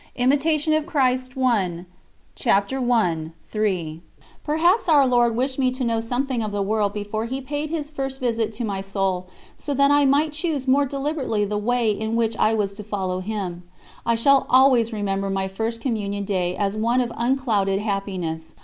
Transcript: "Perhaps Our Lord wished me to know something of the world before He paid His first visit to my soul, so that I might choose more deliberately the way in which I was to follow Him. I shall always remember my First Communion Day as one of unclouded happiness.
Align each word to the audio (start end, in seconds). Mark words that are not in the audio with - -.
"Perhaps 0.17 0.67
Our 0.67 1.37
Lord 5.07 5.35
wished 5.35 5.59
me 5.59 5.71
to 5.71 5.83
know 5.83 5.99
something 5.99 6.41
of 6.41 6.51
the 6.51 6.63
world 6.63 6.91
before 6.91 7.25
He 7.25 7.39
paid 7.39 7.69
His 7.69 7.89
first 7.91 8.19
visit 8.19 8.51
to 8.53 8.63
my 8.65 8.81
soul, 8.81 9.27
so 9.55 9.75
that 9.75 9.91
I 9.91 10.05
might 10.05 10.33
choose 10.33 10.67
more 10.67 10.87
deliberately 10.87 11.45
the 11.45 11.59
way 11.59 11.91
in 11.91 12.15
which 12.15 12.35
I 12.37 12.51
was 12.55 12.73
to 12.77 12.83
follow 12.83 13.19
Him. 13.19 13.61
I 14.03 14.15
shall 14.15 14.47
always 14.49 14.91
remember 14.91 15.29
my 15.29 15.47
First 15.47 15.81
Communion 15.81 16.25
Day 16.25 16.55
as 16.55 16.75
one 16.75 16.99
of 16.99 17.13
unclouded 17.15 17.77
happiness. 17.79 18.55